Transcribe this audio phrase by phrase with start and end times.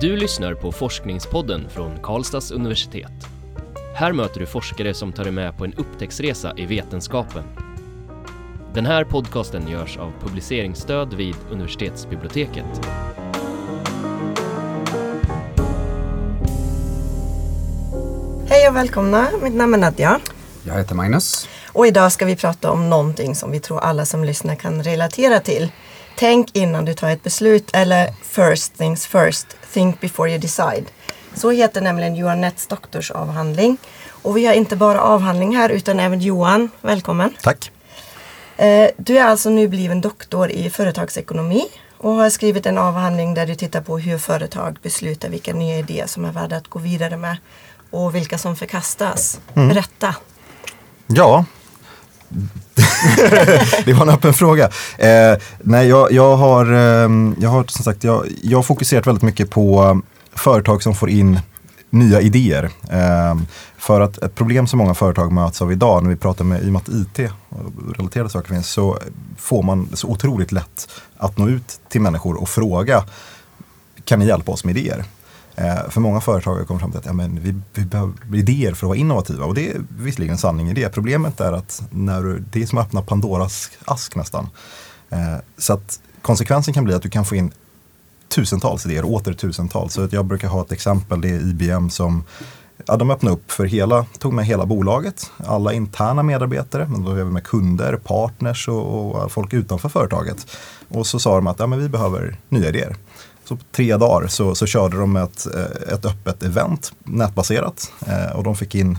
[0.00, 3.12] Du lyssnar på Forskningspodden från Karlstads universitet.
[3.94, 7.44] Här möter du forskare som tar dig med på en upptäcktsresa i vetenskapen.
[8.74, 12.80] Den här podcasten görs av publiceringsstöd vid universitetsbiblioteket.
[18.48, 20.20] Hej och välkomna, mitt namn är Nadja.
[20.64, 21.48] Jag heter Magnus.
[21.72, 25.40] Och idag ska vi prata om någonting som vi tror alla som lyssnar kan relatera
[25.40, 25.70] till.
[26.18, 30.84] Tänk innan du tar ett beslut eller first things first, think before you decide.
[31.34, 33.76] Så heter nämligen Johan Netts doktorsavhandling.
[34.22, 37.34] Och vi har inte bara avhandling här utan även Johan, välkommen.
[37.42, 37.70] Tack.
[38.56, 41.64] Eh, Du är alltså nu bliven doktor i företagsekonomi
[41.98, 46.06] och har skrivit en avhandling där du tittar på hur företag beslutar vilka nya idéer
[46.06, 47.36] som är värda att gå vidare med
[47.90, 49.40] och vilka som förkastas.
[49.54, 50.14] Berätta.
[51.06, 51.44] Ja.
[53.84, 54.64] det var en öppen fråga.
[54.98, 59.22] Eh, nej, jag, jag, har, eh, jag har som sagt jag, jag har fokuserat väldigt
[59.22, 60.00] mycket på
[60.34, 61.40] företag som får in
[61.90, 62.70] nya idéer.
[62.90, 63.34] Eh,
[63.78, 66.68] för att ett problem som många företag möts av idag när vi pratar med, i
[66.68, 68.98] och med att IT och relaterade saker finns, så
[69.36, 73.04] får man så otroligt lätt att nå ut till människor och fråga
[74.04, 75.04] kan ni hjälpa oss med idéer?
[75.60, 78.86] Eh, för många företagare kommer fram till att ja, men vi, vi behöver idéer för
[78.86, 79.44] att vara innovativa.
[79.44, 80.88] Och det är visserligen en sanning i det.
[80.88, 84.48] Problemet är att när du, det är som att öppna Pandoras ask nästan.
[85.10, 87.50] Eh, så att konsekvensen kan bli att du kan få in
[88.28, 89.94] tusentals idéer, åter tusentals.
[89.94, 92.24] Så att jag brukar ha ett exempel, det är IBM som
[92.86, 97.10] Ja, de öppnade upp för hela, tog med hela bolaget, alla interna medarbetare, men då
[97.10, 100.46] är vi med kunder, partners och, och folk utanför företaget.
[100.88, 102.96] Och så sa de att ja, men vi behöver nya idéer.
[103.48, 107.92] Så på tre dagar så, så körde de ett, eh, ett öppet event, nätbaserat.
[108.06, 108.98] Eh, och de fick in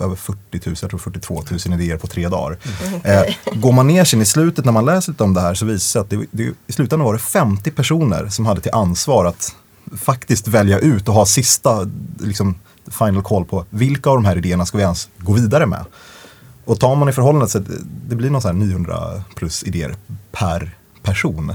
[0.00, 2.58] över 40 000, jag tror 42 000 idéer på tre dagar.
[3.04, 5.64] Eh, går man ner sen i slutet när man läser lite om det här så
[5.64, 8.72] visar det sig att det, det, i slutändan var det 50 personer som hade till
[8.72, 9.54] ansvar att
[9.96, 11.90] faktiskt välja ut och ha sista
[12.20, 12.54] liksom,
[12.90, 15.84] final call på vilka av de här idéerna ska vi ens gå vidare med.
[16.64, 17.58] Och tar man i förhållande så
[18.08, 19.96] det, blir någon här 900 plus idéer
[20.32, 21.54] per person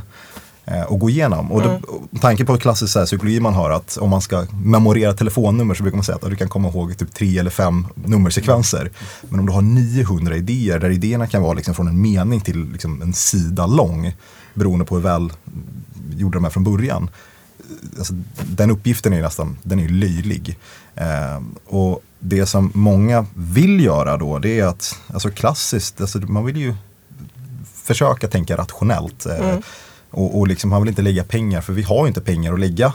[0.68, 1.52] eh, att gå igenom.
[1.52, 4.22] Och det, och med tanke på klassisk så här, psykologi man har att om man
[4.22, 7.50] ska memorera telefonnummer så brukar man säga att du kan komma ihåg typ tre eller
[7.50, 8.92] fem nummersekvenser.
[9.30, 12.72] Men om du har 900 idéer där idéerna kan vara liksom från en mening till
[12.72, 14.14] liksom en sida lång
[14.54, 15.32] beroende på hur väl
[16.16, 17.10] gjorde de här från början.
[17.98, 18.14] Alltså,
[18.50, 20.58] den uppgiften är nästan den är löjlig.
[20.96, 26.46] Eh, och det som många vill göra då det är att, alltså klassiskt, alltså, man
[26.46, 26.76] vill ju
[27.84, 29.26] försöka tänka rationellt.
[29.26, 29.56] Eh,
[30.12, 32.60] och, och liksom, han vill inte lägga pengar, för vi har ju inte pengar att
[32.60, 32.94] lägga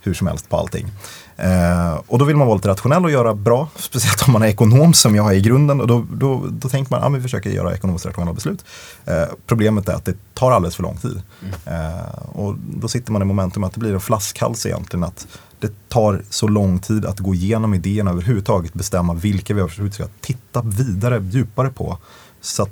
[0.00, 0.90] hur som helst på allting.
[1.36, 4.46] Eh, och då vill man vara lite rationell och göra bra, speciellt om man är
[4.46, 5.80] ekonom som jag är i grunden.
[5.80, 8.64] Och då, då, då tänker man att ah, vi försöker göra ekonomiskt rationella beslut.
[9.04, 11.22] Eh, problemet är att det tar alldeles för lång tid.
[11.66, 15.04] Eh, och då sitter man i momentum att det blir en flaskhals egentligen.
[15.04, 15.26] att
[15.60, 20.62] det tar så lång tid att gå igenom idéerna överhuvudtaget, bestämma vilka vi ska titta
[20.62, 21.98] vidare, djupare på.
[22.40, 22.70] Så att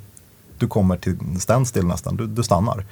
[0.62, 2.86] du kommer till en standstill nästan, du, du stannar.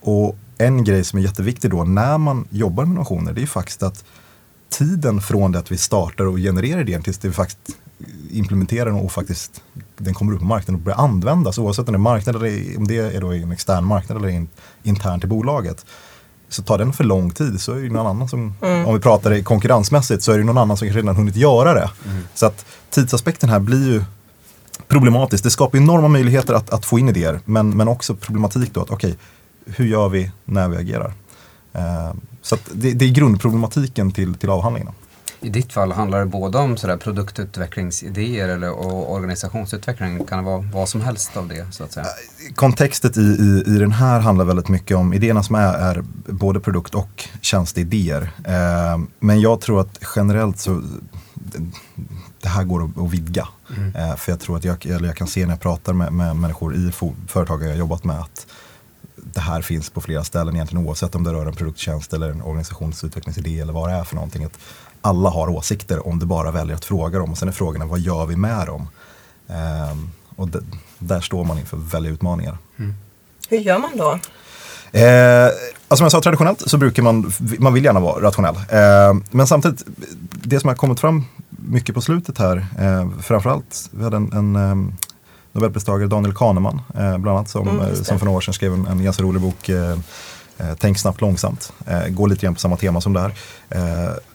[0.00, 3.46] Och en grej som är jätteviktig då när man jobbar med innovationer det är ju
[3.46, 4.04] faktiskt att
[4.68, 7.76] tiden från det att vi startar och genererar idén tills vi faktiskt
[8.30, 9.62] implementerar den och faktiskt
[9.96, 12.86] den kommer upp på marknaden och börjar användas oavsett om det är marknad eller om
[12.86, 14.48] det är då en extern marknad eller in,
[14.82, 15.86] internt i bolaget.
[16.48, 18.54] Så tar den för lång tid så är det någon annan som,
[18.86, 21.74] om vi pratar det konkurrensmässigt, så är det någon annan som kanske redan hunnit göra
[21.74, 21.90] det.
[22.34, 24.04] Så att tidsaspekten här blir ju
[24.88, 25.44] problematisk.
[25.44, 28.90] Det skapar enorma möjligheter att, att få in idéer men, men också problematik då att
[28.90, 29.16] okej,
[29.66, 31.12] hur gör vi när vi agerar?
[31.72, 34.92] Eh, så det, det är grundproblematiken till, till avhandlingen.
[35.40, 40.24] I ditt fall handlar det både om sådär produktutvecklingsidéer eller, och organisationsutveckling.
[40.24, 42.06] Kan det vara vad som helst av det så att säga?
[42.54, 46.60] Kontextet i, i, i den här handlar väldigt mycket om idéerna som är, är både
[46.60, 48.30] produkt och tjänsteidéer.
[48.44, 50.82] Eh, men jag tror att generellt så
[51.34, 51.58] det,
[52.42, 53.48] det här går att, att vidga.
[53.96, 56.36] Eh, för jag tror att jag, eller jag kan se när jag pratar med, med
[56.36, 56.92] människor i
[57.28, 58.46] företag jag har jobbat med att
[59.16, 62.42] det här finns på flera ställen egentligen oavsett om det rör en produkttjänst eller en
[62.42, 64.44] organisationsutvecklingsidé eller vad det är för någonting.
[64.44, 64.58] Att
[65.00, 68.00] alla har åsikter om du bara väljer att fråga dem och sen är frågorna vad
[68.00, 68.88] gör vi med dem?
[69.48, 70.58] Ehm, och d-
[70.98, 72.58] där står man inför väldiga utmaningar.
[73.48, 74.18] Hur gör man då?
[74.98, 75.48] Eh,
[75.88, 78.54] alltså som jag sa traditionellt så brukar man, man vill gärna vara rationell.
[78.54, 79.84] Eh, men samtidigt,
[80.32, 84.56] det som har kommit fram mycket på slutet här, eh, framförallt, vi hade en, en
[84.56, 84.92] eh,
[85.52, 88.72] Nobelpristagare Daniel Kahneman, eh, bland annat, som, Mm, eh, som för några år sedan skrev
[88.72, 89.90] en, en ganska rolig bok, eh,
[90.58, 91.72] eh, Tänk snabbt långsamt.
[92.08, 93.32] Går lite grann på samma tema som det här.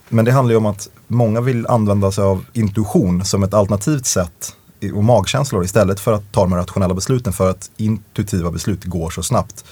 [0.09, 4.05] Men det handlar ju om att många vill använda sig av intuition som ett alternativt
[4.05, 4.55] sätt
[4.95, 9.23] och magkänslor istället för att ta de rationella besluten för att intuitiva beslut går så
[9.23, 9.65] snabbt.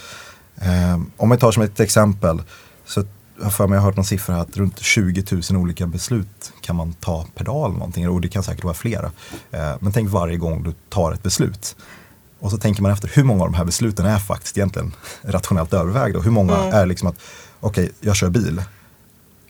[0.56, 2.42] Eh, om vi tar som ett exempel,
[2.84, 3.04] så
[3.36, 5.86] jag har för mig jag har hört någon siffra här att runt 20 000 olika
[5.86, 8.08] beslut kan man ta per dag eller någonting.
[8.08, 9.10] Och det kan säkert vara flera.
[9.50, 11.76] Eh, men tänk varje gång du tar ett beslut.
[12.40, 14.92] Och så tänker man efter hur många av de här besluten är faktiskt egentligen
[15.22, 16.18] rationellt övervägda.
[16.18, 16.74] Och hur många Mm.
[16.74, 17.16] är liksom att,
[17.60, 18.62] okej, jag kör bil.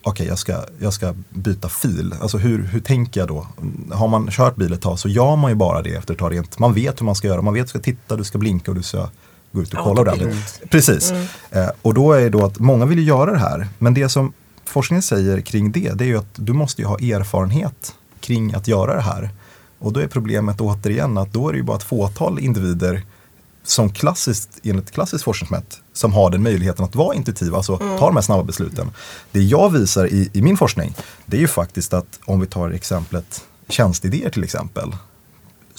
[0.03, 2.15] Okej, jag, ska, jag ska byta fil.
[2.21, 3.47] Alltså hur, hur tänker jag då?
[3.91, 6.33] Har man kört bil ett tag så gör man ju bara det efter ett tag
[6.33, 6.59] rent.
[6.59, 7.41] Man vet hur man ska göra.
[7.41, 9.09] Man vet att du ska titta, du ska blinka och du ska
[9.51, 10.61] gå ut och kolla ordentligt.
[10.69, 11.13] Precis.
[11.51, 13.67] Eh, och då är det då att många vill ju göra det här.
[13.77, 14.33] Men det som
[14.65, 18.67] forskningen säger kring det, det är ju att du måste ju ha erfarenhet kring att
[18.67, 19.29] göra det här.
[19.79, 23.03] Och då är problemet återigen att då är det ju bara ett fåtal individer
[23.63, 28.15] som klassiskt, enligt klassiskt forskningsmätt, som har den möjligheten att vara intuitiva, alltså ta de
[28.15, 28.91] här snabba besluten.
[29.31, 30.95] Det jag visar i, i min forskning,
[31.25, 34.95] det är ju faktiskt att om vi tar exemplet tjänstidéer till exempel,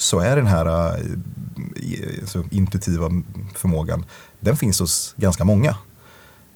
[0.03, 3.09] så är den här eh, alltså, intuitiva
[3.55, 4.05] förmågan,
[4.39, 5.75] den finns hos ganska många.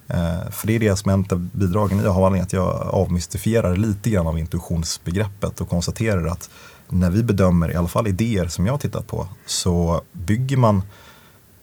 [0.08, 3.76] Eh, för det är det som är ett av bidragen i avhandlingen, att jag avmystifierar
[3.76, 6.50] lite grann av intuitionsbegreppet och konstaterar att
[6.90, 10.82] när vi bedömer, i alla fall idéer som jag har tittat på, så bygger man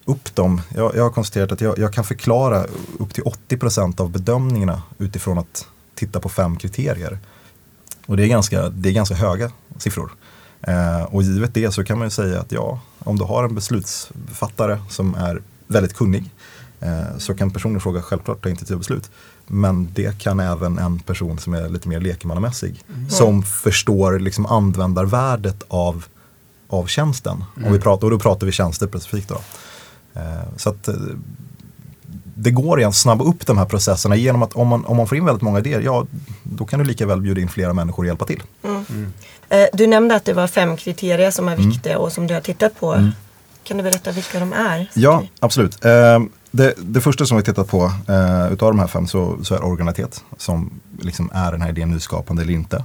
[0.05, 0.61] upp dem.
[0.75, 2.65] Jag, jag har konstaterat att jag, jag kan förklara
[2.99, 7.19] upp till 80% av bedömningarna utifrån att titta på fem kriterier.
[8.05, 10.11] Och det är ganska, det är ganska höga siffror.
[10.67, 13.55] Eh, och givet det så kan man ju säga att ja, om du har en
[13.55, 16.31] beslutsfattare som är väldigt kunnig
[16.79, 19.11] eh, så kan personen i fråga självklart ta initiativa beslut.
[19.47, 25.63] Men det kan även en person som är lite mer lekmannamässig som förstår liksom användarvärdet
[25.67, 26.05] av,
[26.67, 27.43] av tjänsten.
[27.65, 29.29] Om vi pratar, och då pratar vi tjänster specifikt.
[29.29, 29.41] Då.
[30.13, 30.89] Eh, så att
[32.37, 35.07] det går igen att snabba upp de här processerna genom att om man, om man
[35.07, 36.05] får in väldigt många idéer, ja
[36.43, 38.43] då kan du lika väl bjuda in flera människor och hjälpa till.
[39.49, 41.59] Eh, Du nämnde att det var fem kriterier som Mm.
[41.59, 43.11] är viktiga och som du har tittat på.
[43.63, 44.91] Kan du berätta vilka de är?
[44.93, 45.85] Ja, absolut.
[45.85, 46.19] Eh,
[46.51, 49.63] det, det första som vi tittat på eh, utav de här fem så, så är
[49.63, 52.83] originalitet som liksom är den här idén nyskapande eller inte.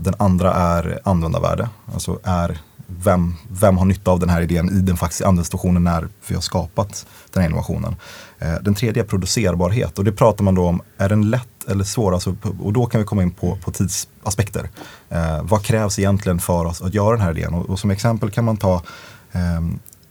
[0.00, 2.58] Den andra är användarvärde, alltså är
[2.98, 6.42] vem, vem har nytta av den här idén i den faktiska situationen när vi har
[6.42, 7.96] skapat den här innovationen.
[8.38, 11.84] Eh, den tredje är producerbarhet och det pratar man då om, är den lätt eller
[11.84, 12.14] svår?
[12.14, 14.70] Alltså, och då kan vi komma in på, på tidsaspekter.
[15.08, 17.54] Eh, vad krävs egentligen för oss att göra den här idén?
[17.54, 18.82] Och, och som exempel kan man ta
[19.32, 19.60] eh,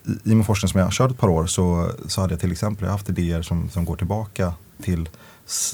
[0.05, 2.41] i, i min forskning som jag har kört ett par år så, så hade jag
[2.41, 4.53] till exempel jag haft idéer som, som går tillbaka
[4.83, 5.09] till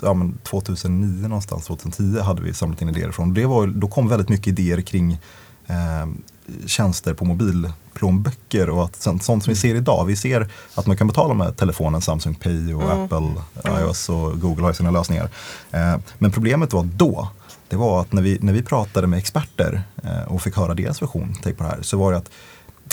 [0.02, 3.34] ja, men 2009 någonstans, 2010 hade vi samlat in idéer från.
[3.34, 5.20] Det var, då kom väldigt mycket idéer kring
[5.68, 6.08] eh,
[6.66, 10.06] tjänster på mobilplånböcker och att, sånt, sånt som vi ser idag.
[10.06, 13.32] Vi ser att man kan betala med telefonen Samsung Pay och Apple,
[13.82, 15.30] iOS och Google har sina lösningar.
[15.72, 17.30] Eh, men problemet var då,
[17.68, 21.02] det var att när vi, när vi pratade med experter eh, och fick höra deras
[21.02, 22.30] version på det här så var det att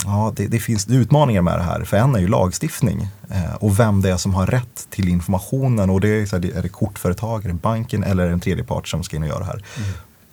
[0.05, 1.83] Ja, det, det finns utmaningar med det här.
[1.83, 5.89] För en är ju lagstiftning eh, och vem det är som har rätt till informationen.
[5.89, 8.39] Och det är, så här, är det kortföretag, är det banken eller är det en
[8.39, 9.63] tredje part som ska in och göra det här.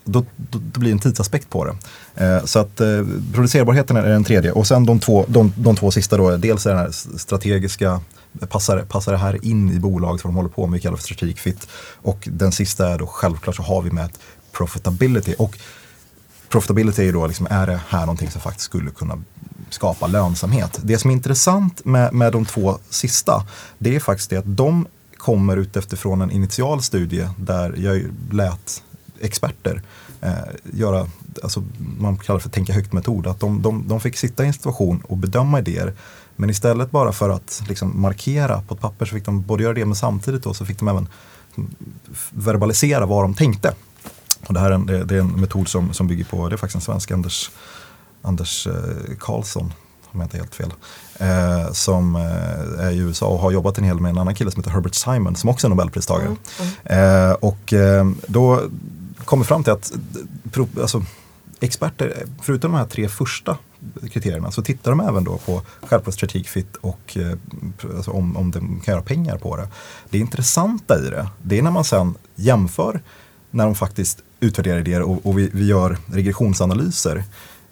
[0.05, 1.77] Då, då, då blir det en tidsaspekt på det.
[2.25, 4.53] Eh, så att eh, producerbarheten är den tredje.
[4.53, 8.01] Och sen de två, de, de två sista då, dels är den här strategiska
[8.49, 11.05] Passar, passar det här in i bolaget vad de håller på med, vi kallar för
[11.05, 11.69] strategic fit.
[11.95, 14.19] Och den sista är då självklart så har vi med ett
[14.53, 15.35] profitability.
[15.39, 15.59] Och
[16.49, 19.19] profitability är ju då, liksom, är det här någonting som faktiskt skulle kunna
[19.71, 20.81] skapa lönsamhet?
[20.83, 23.47] Det som är intressant med, med de två sista,
[23.79, 28.03] det är faktiskt det att de kommer utifrån en initial studie där jag
[28.33, 28.83] lät
[29.21, 29.83] experter
[30.21, 30.33] eh,
[30.73, 31.07] göra,
[31.43, 31.63] alltså
[31.99, 35.17] man kallar för tänka högt-metod, att de, de, de fick sitta i en situation och
[35.17, 35.95] bedöma idéer.
[36.37, 39.75] Men istället bara för att liksom markera på ett papper så fick de både göra
[39.75, 41.09] det men samtidigt då så fick de även
[42.31, 43.75] verbalisera vad de tänkte.
[44.47, 46.57] Och det här är en, det, är en metod som, som bygger på, det är
[46.57, 47.51] faktiskt en svensk, Anders,
[48.23, 49.73] Anders eh, Karlsson,
[50.13, 50.73] om jag inte helt fel,
[51.19, 54.51] eh, som eh, är i USA och har jobbat en hel med en annan kille
[54.51, 56.37] som heter Herbert Simon som också är Nobelpristagare.
[56.85, 58.63] Eh, och eh, då
[59.31, 59.93] kommer fram till att
[60.81, 61.05] alltså,
[61.61, 63.59] experter, förutom de här tre första
[64.13, 67.33] kriterierna, så tittar de även då på självklart strategic fit och eh,
[67.97, 69.69] alltså om, om de kan göra pengar på det.
[70.11, 73.01] Det intressanta i det, det är när man sen jämför
[73.51, 77.25] när de faktiskt utvärderar idéer och, och vi, vi gör regressionsanalyser.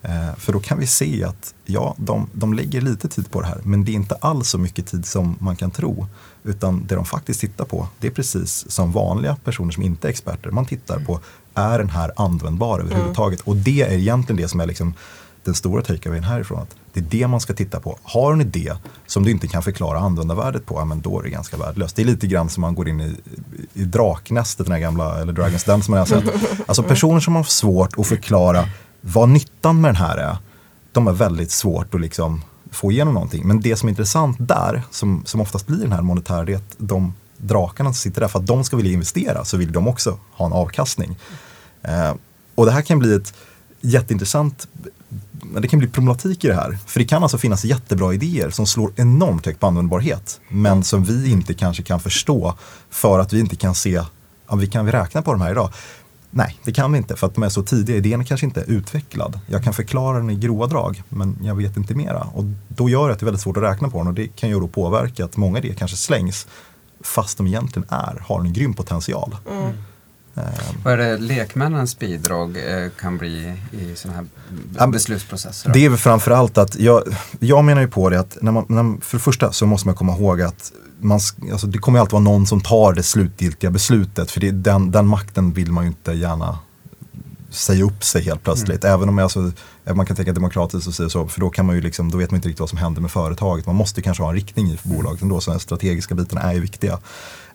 [0.02, 3.46] Eh, för då kan vi se att ja, de, de lägger lite tid på det
[3.46, 6.06] här, men det är inte alls så mycket tid som man kan tro.
[6.44, 10.10] Utan det de faktiskt tittar på, det är precis som vanliga personer som inte är
[10.10, 10.50] experter.
[10.50, 11.20] Man tittar på,
[11.58, 13.40] är den här användbar överhuvudtaget?
[13.40, 14.94] Och det är egentligen det som är liksom
[15.44, 16.58] den stora takeawayen härifrån.
[16.58, 17.98] Att det är det man ska titta på.
[18.02, 18.72] Har du en idé
[19.06, 21.96] som du inte kan förklara användarvärdet på, ja, men då är det ganska värdelöst.
[21.96, 23.16] Det är lite grann som man går in i,
[23.74, 26.24] i draknästet, den här gamla, eller Dragons Den som man har sett.
[26.66, 28.68] Alltså personer som har svårt att förklara
[29.00, 30.36] vad nyttan med den här är,
[30.92, 33.46] de har väldigt svårt att liksom få igenom någonting.
[33.46, 36.56] Men det som är intressant där, som, som oftast blir den här monetära, det är
[36.56, 39.88] att de drakarna som sitter där, för att de ska vilja investera så vill de
[39.88, 41.16] också ha en avkastning.
[41.82, 42.14] Eh,
[42.54, 43.34] och det här kan bli ett
[43.80, 44.68] jätteintressant
[45.52, 46.78] men det kan bli problematik i det här.
[46.86, 50.40] För det kan alltså finnas jättebra idéer som slår enormt högt på användbarhet.
[50.48, 52.54] Men som vi inte kanske kan förstå
[52.90, 54.02] för att vi inte kan se,
[54.48, 55.72] ja, vi kan vi räkna på de här idag?
[56.30, 57.96] Nej, det kan vi inte för att de är så tidiga.
[57.96, 59.40] Idén är kanske inte är utvecklad.
[59.46, 62.20] Jag kan förklara den i grova drag, men jag vet inte mera.
[62.20, 64.28] Och då gör det att det är väldigt svårt att räkna på den och det
[64.28, 66.46] kan ju då påverka att många idéer kanske slängs
[67.00, 69.36] fast de egentligen är, har en grym potential.
[69.50, 69.72] Mm.
[70.84, 74.26] Vad är det lekmännens bidrag eh, kan bli i sådana
[74.78, 75.72] här beslutsprocesser?
[75.72, 77.02] Det är väl framförallt att jag,
[77.40, 79.94] jag menar ju på det att när man, när, för det första så måste man
[79.94, 81.20] komma ihåg att man,
[81.52, 85.06] alltså det kommer alltid vara någon som tar det slutgiltiga beslutet för det, den, den
[85.06, 86.58] makten vill man ju inte gärna
[87.50, 88.84] säga upp sig helt plötsligt.
[88.84, 88.94] Mm.
[88.94, 89.52] Även om alltså,
[89.94, 92.30] man kan tänka demokratiskt och säga så, för då, kan man ju liksom, då vet
[92.30, 93.66] man inte riktigt vad som händer med företaget.
[93.66, 96.52] Man måste kanske ha en riktning i för bolaget ändå, så de strategiska bitarna är
[96.52, 96.98] ju viktiga.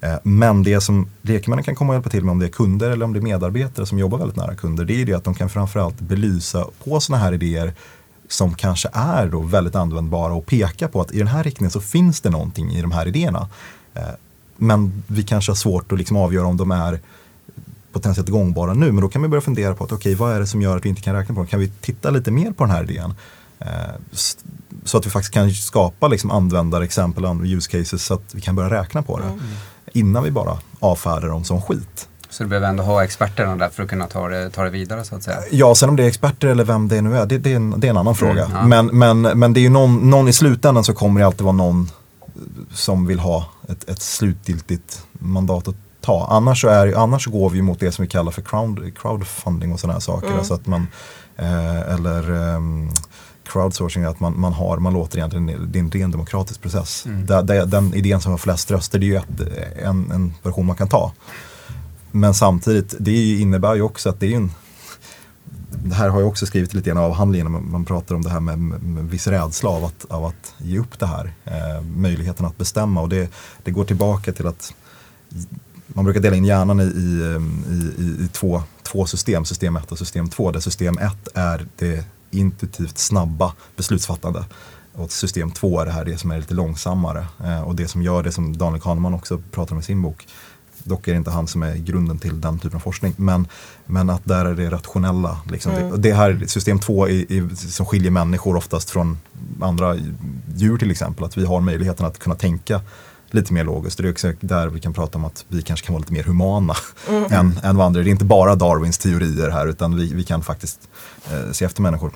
[0.03, 2.89] Eh, men det som lekmännen kan komma och hjälpa till med om det är kunder
[2.89, 5.33] eller om det är medarbetare som jobbar väldigt nära kunder, det är det att de
[5.33, 7.73] kan framförallt belysa på sådana här idéer
[8.27, 11.81] som kanske är då väldigt användbara och peka på att i den här riktningen så
[11.81, 13.49] finns det någonting i de här idéerna.
[13.93, 14.03] Eh,
[14.57, 16.99] men vi kanske har svårt att liksom avgöra om de är
[17.91, 18.91] potentiellt gångbara nu.
[18.91, 20.77] Men då kan vi börja fundera på att okej, okay, vad är det som gör
[20.77, 21.47] att vi inte kan räkna på dem?
[21.47, 23.13] Kan vi titta lite mer på den här idén?
[23.59, 23.67] Eh,
[24.83, 28.81] så att vi faktiskt kan skapa liksom användarexempel, use cases så att vi kan börja
[28.81, 29.25] räkna på det.
[29.25, 29.39] Mm.
[29.93, 32.07] Innan vi bara avfärdar dem som skit.
[32.29, 35.03] Så du behöver ändå ha experterna där för att kunna ta det, ta det vidare
[35.03, 35.37] så att säga?
[35.51, 37.79] Ja, sen om det är experter eller vem det nu är, det, det, är, en,
[37.79, 38.45] det är en annan fråga.
[38.45, 38.65] Mm, ja.
[38.65, 38.87] men,
[39.21, 41.89] men, men det är ju någon, någon i slutändan så kommer det alltid vara någon
[42.71, 46.27] som vill ha ett, ett slutgiltigt mandat att ta.
[46.29, 49.79] Annars, så är, annars går vi mot det som vi kallar för crowd, crowdfunding och
[49.79, 50.27] sådana här saker.
[50.27, 50.39] Mm.
[50.39, 50.87] Alltså att man,
[51.37, 52.91] eh, eller um,
[53.45, 57.05] crowdsourcing, att man, man, har, man låter egentligen, det är en ren demokratisk process.
[57.05, 57.25] Mm.
[57.25, 59.41] Där, där, den idén som har flest röster, det är ju ett,
[59.83, 61.11] en, en version man kan ta.
[62.11, 64.51] Men samtidigt, det innebär ju också att det är en
[65.85, 68.39] det här har jag också skrivit lite grann av avhandlingen, man pratar om det här
[68.39, 71.33] med, med viss rädsla av att, av att ge upp det här.
[71.45, 73.29] Eh, möjligheten att bestämma och det,
[73.63, 74.73] det går tillbaka till att
[75.87, 77.39] man brukar dela in hjärnan i, i,
[78.03, 80.51] i, i två, två system, system 1 och system 2.
[80.51, 84.45] Där system 1 är det intuitivt snabba beslutsfattande.
[84.93, 87.25] Och system 2 är det här det som är lite långsammare.
[87.43, 90.27] Eh, och det som gör det som Daniel Kahneman också pratar om i sin bok.
[90.83, 93.13] Dock är det inte han som är grunden till den typen av forskning.
[93.17, 93.47] Men,
[93.85, 95.37] men att där är det rationella.
[95.51, 95.71] Liksom.
[95.71, 96.01] Mm.
[96.01, 97.07] Det här system 2
[97.55, 99.17] som skiljer människor oftast från
[99.61, 99.97] andra
[100.55, 101.25] djur till exempel.
[101.25, 102.81] Att vi har möjligheten att kunna tänka
[103.33, 103.97] lite mer logiskt.
[103.97, 106.23] Det är också där vi kan prata om att vi kanske kan vara lite mer
[106.23, 106.75] humana
[107.09, 107.23] mm.
[107.23, 110.43] än, än vad andra Det är inte bara Darwins teorier här utan vi, vi kan
[110.43, 110.89] faktiskt
[111.31, 112.11] eh, se efter människor.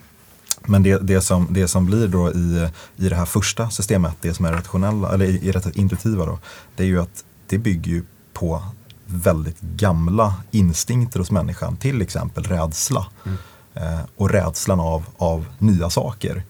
[0.66, 4.34] Men det, det, som, det som blir då i, i det här första systemet, det
[4.34, 6.40] som är rationella, eller i, i intuitiva då,
[6.76, 8.64] det är ju att det bygger ju på
[9.06, 13.08] väldigt gamla instinkter hos människan, till exempel rädsla.
[13.26, 13.38] Mm.
[13.74, 16.44] Eh, och rädslan av, av nya saker.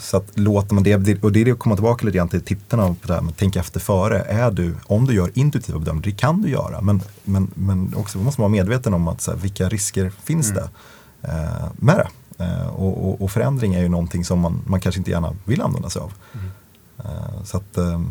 [0.00, 2.40] Så att låter man det, och det är det att komma tillbaka lite grann till
[2.40, 4.20] tittarna på det här med tänk efter före.
[4.20, 8.18] Är du, om du gör intuitiva bedömningar, det kan du göra, men, men, men också
[8.18, 10.62] måste man vara medveten om att, så här, vilka risker finns mm.
[10.62, 12.08] det eh, med det.
[12.44, 15.62] Eh, och, och, och, förändring är ju någonting som man, man kanske inte gärna vill
[15.62, 16.12] använda sig av.
[16.32, 16.50] Mm.
[16.98, 18.02] Eh, så att, eh,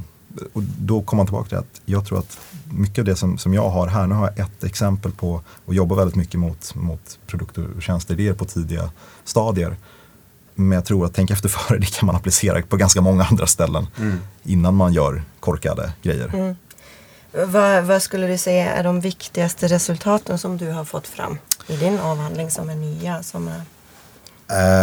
[0.53, 3.53] och då kommer man tillbaka till att jag tror att mycket av det som, som
[3.53, 7.19] jag har här, nu har jag ett exempel på och jobbar väldigt mycket mot, mot
[7.27, 8.91] produkter och tjänsteidéer på tidiga
[9.23, 9.77] stadier.
[10.59, 13.47] Men jag tror att tänka efter före, det kan man applicera på ganska många andra
[13.47, 14.19] ställen mm.
[14.43, 16.31] innan man gör korkade grejer.
[16.33, 16.55] Mm.
[17.31, 21.37] Vad, vad, skulle du säga är de viktigaste resultaten som du har fått fram
[21.67, 23.23] i din avhandling som är nya?
[23.23, 23.61] Som är...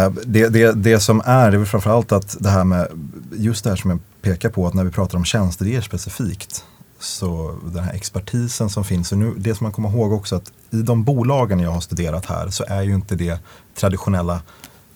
[0.05, 2.87] Eh, det, det, det som är, det är framförallt att det här med,
[3.31, 6.63] just det här som jag pekar på, att när vi pratar om tjänsteidéer specifikt,
[6.99, 10.51] så den här expertisen som finns, och nu, det som man kommer ihåg också att
[10.69, 13.39] i de bolagen jag har studerat här så är ju inte det
[13.75, 14.41] traditionella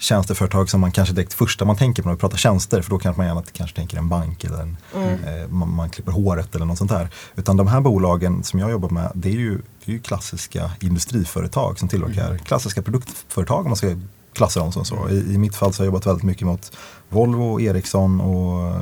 [0.01, 2.99] tjänsteföretag som man kanske direkt första man tänker på när vi pratar tjänster för då
[2.99, 5.23] kanske man gärna kanske tänker en bank eller en, mm.
[5.23, 7.09] eh, man, man, klipper håret eller något sånt där.
[7.35, 10.71] Utan de här bolagen som jag jobbar med det är ju, det är ju klassiska
[10.79, 12.39] industriföretag som tillverkar mm.
[12.39, 13.95] klassiska produktföretag om man ska
[14.33, 15.09] klassa dem som så.
[15.09, 16.71] I, I, mitt fall så har jag jobbat väldigt mycket mot
[17.09, 18.75] Volvo, Ericsson och,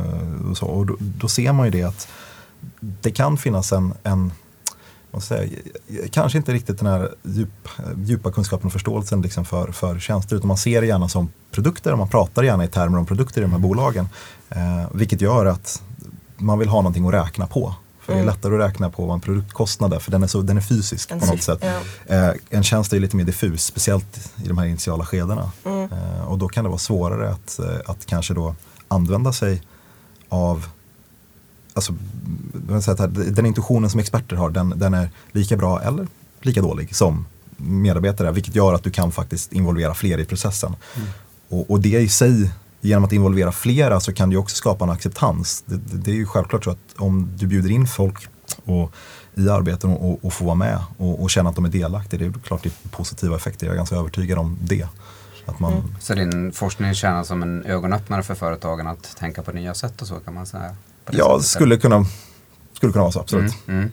[0.49, 0.65] och så.
[0.65, 2.07] Och då, då, ser man ju det att
[2.79, 4.31] det kan finnas en, en
[5.23, 5.59] säga,
[6.11, 10.47] kanske inte riktigt den här djup, djupa kunskapen och förståelsen liksom för, för tjänster utan
[10.47, 13.43] man ser det gärna som produkter och man pratar gärna i termer om produkter i
[13.43, 14.09] de här bolagen.
[14.49, 15.81] Eh, vilket gör att
[16.37, 17.75] man vill ha någonting att räkna på.
[17.99, 18.25] För mm.
[18.25, 18.35] det är mm.
[18.35, 21.11] lättare att räkna på vad en produkt kostnader för den är, så, den är fysisk
[21.11, 21.59] en på något sätt.
[21.61, 21.79] Ja.
[22.15, 25.51] Eh, en tjänst är lite mer diffus, speciellt i de här initiala skedena.
[25.65, 25.89] Mm.
[25.91, 28.55] Eh, och då kan det vara svårare att, eh, att kanske då
[28.87, 29.61] använda sig
[30.29, 30.67] av
[32.75, 36.07] alltså, den intuitionen som experter har, den, den är lika bra eller
[36.41, 37.25] lika dålig som
[37.57, 38.31] medarbetare.
[38.31, 40.75] Vilket gör att du kan faktiskt involvera fler i processen.
[40.95, 41.07] Mm.
[41.50, 44.91] Och, och, det i sig, genom att involvera flera så kan det också skapa en
[44.91, 45.63] acceptans.
[45.65, 48.27] Det, det, det är ju självklart så att om du bjuder in folk
[48.65, 48.93] och,
[49.36, 52.25] i arbeten och, och får vara med och, och känna att de är delaktiga, det
[52.25, 53.65] är klart det är positiva effekter.
[53.65, 54.88] Jag är ganska övertygad om det.
[55.45, 55.74] Att man...
[55.74, 55.95] Mm.
[56.00, 60.07] Så din forskning tjänar som en ögonöppnare för företagen att tänka på nya sätt och
[60.07, 60.75] så kan man säga?
[61.11, 62.05] Ja, skulle kunna,
[62.73, 63.53] skulle kunna vara så, absolut.
[63.67, 63.91] Mm, mm.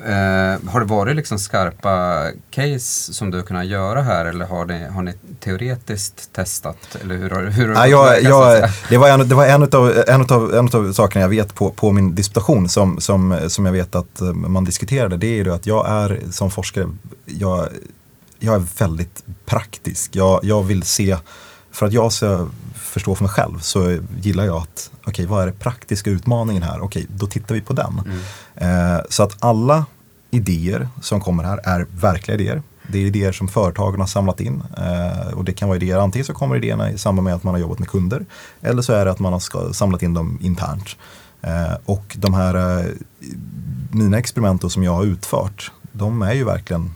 [0.00, 4.88] Eh, har det varit liksom skarpa case som du kunnat göra här eller har ni,
[4.88, 6.96] har ni teoretiskt testat?
[7.02, 10.20] Eller hur, hur har ja, jag, jag, det var, en, det var en, av, en,
[10.30, 13.94] av, en av sakerna jag vet på, på min disputation som, som, som jag vet
[13.94, 15.16] att eh, man diskuterade.
[15.16, 16.88] Det är ju att jag är som forskare,
[17.24, 17.68] jag,
[18.38, 20.16] jag är väldigt praktisk.
[20.16, 21.16] Jag, jag vill se,
[21.72, 22.48] för att jag ska
[22.94, 26.62] förstå för mig själv så gillar jag att, okej okay, vad är det praktiska utmaningen
[26.62, 26.80] här?
[26.80, 28.02] Okej, okay, då tittar vi på den.
[28.04, 28.96] Mm.
[28.96, 29.86] Eh, så att alla
[30.30, 32.62] idéer som kommer här är verkliga idéer.
[32.88, 36.26] Det är idéer som företagen har samlat in eh, och det kan vara idéer, antingen
[36.26, 38.26] så kommer idéerna i samband med att man har jobbat med kunder
[38.60, 40.96] eller så är det att man har samlat in dem internt.
[41.42, 42.86] Eh, och de här, eh,
[43.90, 46.90] mina experiment som jag har utfört, de är ju verkligen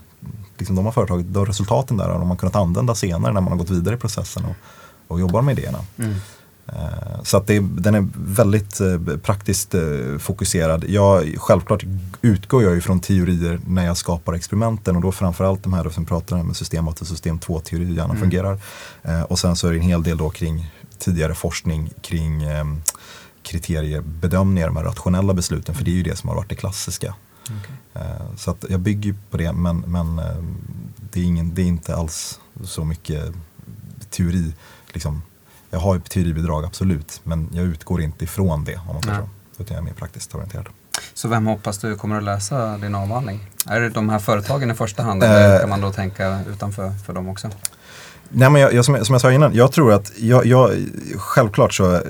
[0.59, 3.59] liksom de har företaget, de resultaten där har man kunnat använda senare när man har
[3.59, 4.57] gått vidare i processen och,
[5.09, 5.79] och jobbar med idéerna.
[5.97, 6.15] Mm.
[6.73, 10.85] Eh, så att det, den är väldigt eh, praktiskt eh, fokuserad.
[10.89, 11.85] Jag, självklart
[12.23, 16.05] utgår jag ju från teorier när jag skapar experimenten och då framförallt de här som
[16.05, 18.21] pratar om system 8 och system 2 teori gärna mm.
[18.21, 18.61] fungerar.
[19.29, 22.83] Och sen så är det en hel del då kring tidigare forskning kring ehm,
[23.43, 27.15] kriteriebedömningar, de här rationella besluten, för det är ju det som har varit det klassiska.
[27.43, 28.03] Okay.
[28.37, 30.17] Så att jag bygger på det men, men
[31.13, 33.33] det, är ingen, det är inte alls så mycket
[34.11, 34.53] teori.
[34.93, 35.23] Liksom,
[35.71, 39.63] jag har ett teoribidrag absolut men jag utgår inte ifrån det om man säger så.
[39.63, 40.69] Utan jag är mer praktiskt orienterad.
[41.15, 43.51] Så vem hoppas du kommer att läsa din avhandling?
[43.67, 46.91] Är det de här företagen i första hand eller äh, kan man då tänka utanför
[47.07, 47.51] för dem också?
[48.31, 50.71] Nej, men jag, jag, som, jag, som, jag sa innan, jag tror att jag, jag,
[51.17, 52.01] självklart så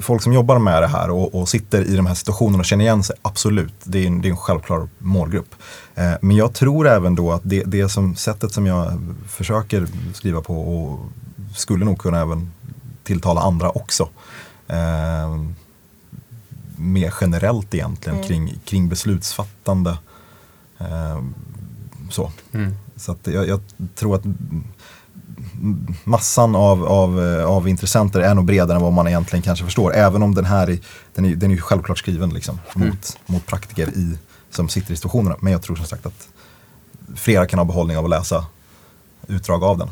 [0.00, 2.84] folk som jobbar med det här och, och, sitter i de här situationerna och känner
[2.84, 5.54] igen sig, absolut, det är en, det är en självklar målgrupp.
[5.94, 10.40] Eh, men jag tror även då att det, det som sättet som jag försöker skriva
[10.40, 11.00] på och
[11.58, 12.52] skulle nog kunna även
[13.02, 14.08] tilltala andra också.
[14.68, 15.40] Eh,
[16.76, 18.28] mer generellt egentligen mm.
[18.28, 19.98] kring, kring beslutsfattande.
[20.78, 21.22] Eh,
[22.10, 22.74] så mm.
[22.96, 23.60] så att jag, jag,
[23.94, 24.22] tror att
[26.04, 29.94] massan av, av, av intressenter är nog bredare än vad man egentligen kanske förstår.
[29.94, 30.78] Även om den här är,
[31.14, 32.88] den är, den är självklart skriven liksom, mm.
[32.88, 34.18] mot, mot praktiker i,
[34.50, 35.36] som sitter i situationerna.
[35.40, 36.28] Men jag tror som sagt att
[37.16, 38.46] flera kan ha behållning av att läsa
[39.26, 39.88] utdrag av den.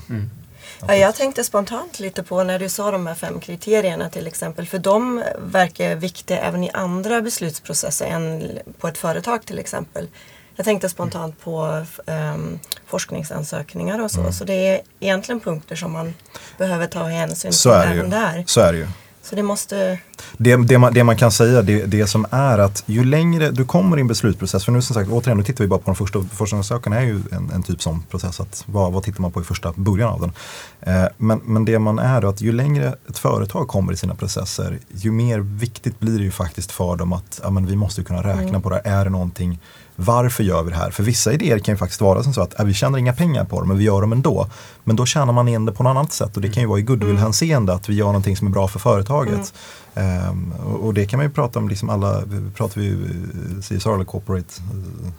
[0.89, 4.67] Ja, jag tänkte spontant lite på när du sa de här fem kriterierna till exempel.
[4.67, 10.09] För de verkar viktiga även i andra beslutsprocesser än på ett företag till exempel.
[10.57, 14.21] Jag tänkte spontant på um, forskningsansökningar och så.
[14.21, 14.33] Mm.
[14.33, 16.15] Så det är egentligen punkter som man
[16.59, 18.45] behöver ta hänsyn till även där.
[18.47, 18.87] Så är det ju.
[19.29, 19.99] Så det måste...
[20.37, 23.65] Det, det, man, det man kan säga, det, det som är att ju längre du
[23.65, 25.97] kommer i en beslutsprocess, för nu som sagt, återigen, nu tittar vi bara på de
[25.97, 29.41] första forskningsansökan är ju en, en typ sån process, att vad, vad tittar man på
[29.41, 30.33] i första början av den?
[30.81, 34.15] Eh, men, men det man är då att ju längre ett företag kommer i sina
[34.15, 38.05] processer, ju mer viktigt blir det ju faktiskt för dem att ja, men vi måste
[38.05, 38.63] kunna räkna mm.
[38.63, 39.61] på det Är det någonting
[39.97, 40.91] varför gör vi det här?
[40.91, 43.45] För vissa idéer kan ju faktiskt vara som så att äh, vi tjänar inga pengar
[43.45, 44.49] på dem men vi gör dem ändå.
[44.85, 46.79] Men då tjänar man igen det på något annat sätt och det kan ju vara
[46.79, 49.55] i goodwill-hänseende att vi gör någonting som är bra för företaget.
[49.95, 50.29] Mm.
[50.31, 52.23] Um, och, och, det kan man ju prata om, liksom alla,
[52.55, 55.11] pratar vi eh, CSR eller corporate uh,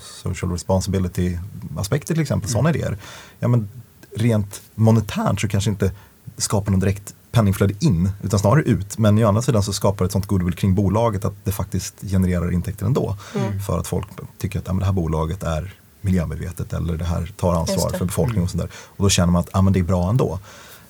[0.00, 1.38] social responsibility
[1.76, 2.52] aspekter till exempel, mm.
[2.52, 2.98] sådana idéer.
[3.38, 3.68] Ja, men
[4.16, 5.92] rent monetärt så kanske inte
[6.36, 8.98] skapar någon direkt penningflöde in utan snarare ut.
[8.98, 11.94] Men å andra sidan så skapar det ett sånt goodwill kring bolaget att det faktiskt
[12.00, 13.16] genererar intäkter ändå.
[13.34, 13.60] Mm.
[13.60, 14.06] För att folk
[14.38, 18.44] tycker att ja, det här bolaget är miljömedvetet eller det här tar ansvar för befolkningen
[18.44, 18.68] och sådär.
[18.74, 20.38] Och då känner man att ja, men det är bra ändå.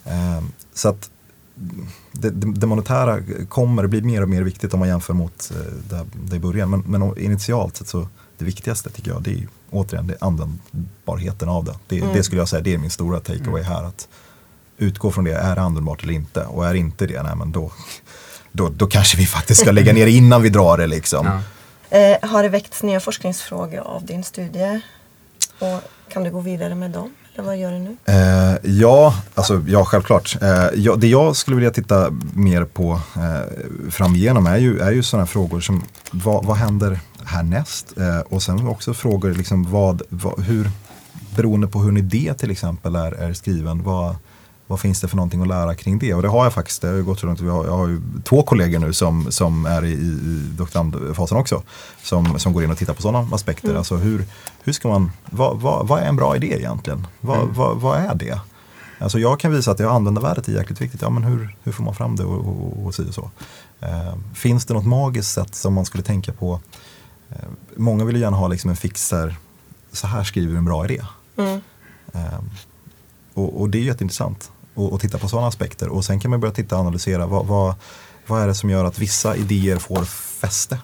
[0.04, 1.10] Eh, så att
[2.12, 5.72] det, det, det, monetära kommer bli mer och mer viktigt om man jämför mot eh,
[5.90, 6.70] det, det i början.
[6.70, 11.64] Men, men initialt sett så det viktigaste tycker jag det är återigen det användbarheten av
[11.64, 11.74] det.
[11.86, 12.14] Det, mm.
[12.14, 13.72] det skulle jag säga det är min stora takeaway mm.
[13.72, 13.84] här.
[13.84, 14.08] Att
[14.78, 16.44] utgå från det, är det användbart eller inte?
[16.44, 17.72] Och är inte det, nej men då,
[18.52, 21.26] då, då kanske vi faktiskt ska lägga ner innan vi drar det liksom.
[21.26, 21.40] Ja.
[21.98, 24.80] Eh, har det väckts nya forskningsfrågor av din studie?
[25.58, 25.80] Och
[26.12, 27.14] kan du gå vidare med dem?
[27.34, 27.96] Eller vad gör du nu?
[28.04, 30.36] Eh, ja, alltså, ja, självklart.
[30.42, 35.02] Eh, ja, det jag skulle vilja titta mer på eh, framigenom är ju, är ju
[35.02, 37.98] sådana frågor som vad, vad händer härnäst?
[37.98, 40.70] Eh, och sen också frågor, liksom, vad, vad, hur,
[41.36, 44.16] beroende på hur en idé till exempel är, är skriven, vad,
[44.66, 46.14] vad finns det för någonting att lära kring det?
[46.14, 46.82] Och det har jag faktiskt.
[46.82, 47.40] Det har gått långt.
[47.40, 51.62] Jag har, jag har ju två kollegor nu som, som är i, i doktorandfasen också.
[52.02, 53.68] Som, som går in och tittar på sådana aspekter.
[53.68, 53.78] Mm.
[53.78, 54.24] Alltså hur,
[54.62, 57.06] hur ska man, vad, vad, vad är en bra idé egentligen?
[57.20, 57.54] Vad, mm.
[57.54, 58.40] vad, vad är det?
[58.98, 61.02] Alltså jag kan visa att det användarvärdet är jäkligt viktigt.
[61.02, 63.30] Ja, men hur, hur får man fram det och, och, och, och så?
[63.80, 66.60] Eh, finns det något magiskt sätt som man skulle tänka på?
[67.30, 67.36] Eh,
[67.76, 69.36] många vill ju gärna ha liksom en fix här,
[69.92, 71.04] så här skriver vi en bra idé.
[71.36, 71.60] Mm.
[72.12, 72.40] Eh,
[73.34, 75.88] och, och, det är jätteintressant att titta på sådana aspekter.
[75.88, 77.74] Och sen kan man börja titta och analysera vad, vad,
[78.26, 80.78] vad är det som gör att vissa idéer får fäste?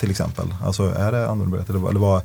[0.00, 0.54] Till exempel.
[0.64, 2.22] Alltså är det annorlunda eller, eller vad,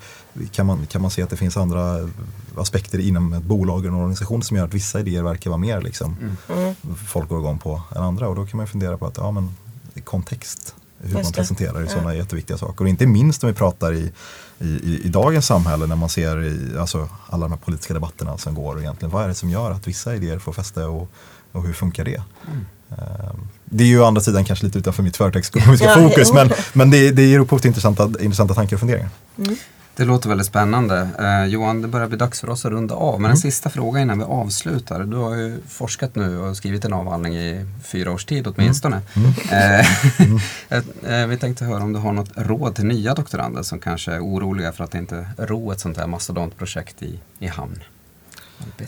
[0.52, 2.10] kan, man, kan man se att det finns andra
[2.58, 5.82] aspekter inom ett bolag eller en organisation som gör att vissa idéer verkar vara mer
[5.82, 6.15] liksom,
[6.50, 6.76] mm.
[7.08, 8.28] folk går igång på än andra.
[8.30, 9.56] Och då kan man fundera på att ja, men,
[10.04, 12.17] kontext hur Just man presenterar sådana ja.
[12.17, 12.83] jätteviktiga saker.
[12.83, 14.11] Och inte minst om vi pratar i,
[14.59, 18.55] i, i, dagens samhälle när man ser i, alltså, alla de här politiska debatterna som
[18.55, 18.75] går.
[18.75, 21.09] Och egentligen, vad är det som gör att vissa idéer får fäste och,
[21.51, 22.21] och hur funkar det?
[22.47, 22.65] Mm.
[22.89, 26.49] Um, det är ju å andra sidan kanske lite utanför mitt företagsekonomiska ja, fokus men,
[26.73, 29.09] men det, det ger upphov till intressanta, intressanta tankar och funderingar.
[29.37, 29.55] Mm.
[29.95, 31.10] Det låter väldigt spännande.
[31.19, 33.13] Eh, Johan, det börjar bli dags för oss att runda av.
[33.13, 33.32] Men mm.
[33.32, 35.04] en sista fråga innan vi avslutar.
[35.04, 39.01] Du har ju forskat nu och skrivit en avhandling i fyra års tid åtminstone.
[39.13, 39.32] Mm.
[39.49, 40.39] Mm.
[40.69, 44.12] Eh, eh, vi tänkte höra om du har något råd till nya doktorander som kanske
[44.12, 47.80] är oroliga för att inte ro ett sånt här mastodontprojekt i, i hamn.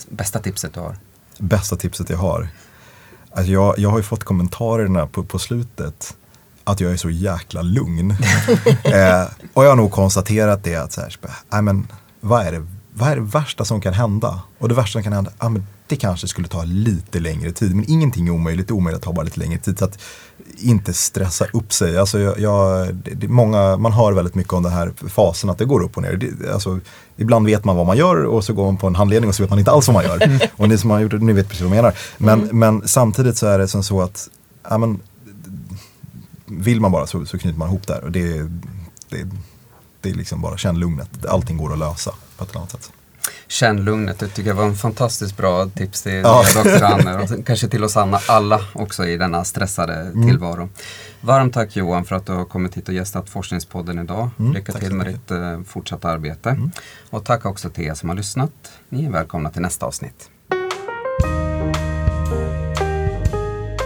[0.08, 0.96] Bästa tipset du har?
[1.38, 2.48] Bästa tipset jag har?
[3.30, 6.16] Alltså jag, jag har ju fått kommentarerna på, på slutet
[6.64, 8.10] att jag är så jäkla lugn.
[8.84, 11.16] eh, och jag har nog konstaterat det att så här,
[11.52, 11.86] nej men,
[12.20, 14.40] vad, är det, vad är det värsta som kan hända?
[14.58, 17.74] Och det värsta som kan hända, ja, men det kanske skulle ta lite längre tid.
[17.74, 19.78] Men ingenting är omöjligt, det är omöjligt att ta bara lite längre tid.
[19.78, 19.98] Så att
[20.56, 21.98] inte stressa upp sig.
[21.98, 25.64] Alltså jag, jag det, många, man hör väldigt mycket om den här fasen att det
[25.64, 26.12] går upp och ner.
[26.12, 26.80] Det, alltså,
[27.16, 29.42] ibland vet man vad man gör och så går man på en handledning och så
[29.42, 30.40] vet man inte alls vad man gör.
[30.56, 31.94] och ni som har gjort det, ni vet precis vad jag menar.
[32.18, 32.58] Men, mm.
[32.58, 34.28] men samtidigt så är det som så att
[34.70, 35.00] ja, men,
[36.46, 38.04] vill man bara så, så knyter man ihop där.
[38.04, 38.38] Och det,
[39.08, 39.28] det,
[40.00, 41.26] det är liksom bara känn lugnet.
[41.26, 42.92] Allting går att lösa på ett eller annat sätt.
[43.48, 46.44] Känn lugnet, det tycker jag var en fantastiskt bra tips till ja.
[46.54, 50.26] doktorander och kanske till oss alla också i denna stressade mm.
[50.28, 50.68] tillvaro.
[51.20, 54.30] Varmt tack Johan för att du har kommit hit och gästat Forskningspodden idag.
[54.38, 56.50] Mm, Lycka till med ditt uh, fortsatta arbete.
[56.50, 56.70] Mm.
[57.10, 58.52] Och tack också till er som har lyssnat.
[58.88, 60.30] Ni är välkomna till nästa avsnitt.